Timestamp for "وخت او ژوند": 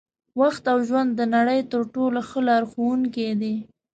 0.39-1.11